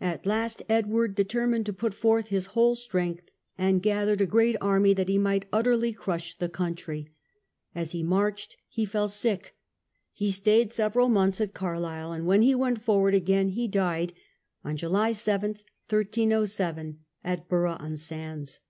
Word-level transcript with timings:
At 0.00 0.24
last 0.24 0.62
Edward 0.68 1.16
determined 1.16 1.66
to 1.66 1.72
put 1.72 1.94
forth 1.94 2.28
his 2.28 2.46
whole 2.54 2.76
strength, 2.76 3.28
and 3.58 3.82
gathered 3.82 4.20
a 4.20 4.24
great 4.24 4.54
army 4.60 4.94
that 4.94 5.08
he 5.08 5.18
might 5.18 5.46
utterly 5.52 5.92
crush 5.92 6.38
the 6.38 6.48
country. 6.48 7.08
As 7.74 7.90
he 7.90 8.04
marched 8.04 8.56
he 8.68 8.84
fell 8.84 9.08
sick. 9.08 9.56
He 10.12 10.30
stayed 10.30 10.70
several 10.70 11.08
months 11.08 11.40
at 11.40 11.54
Carlisle, 11.54 12.12
and 12.12 12.24
when 12.24 12.42
he 12.42 12.54
went 12.54 12.82
for 12.82 12.98
ward 13.00 13.14
again 13.14 13.48
he 13.48 13.66
died, 13.66 14.12
on 14.62 14.76
July 14.76 15.10
7, 15.10 15.54
1307, 15.88 17.00
at 17.24 17.48
Burgh 17.48 17.76
on 17.80 17.96
Sands. 17.96 18.60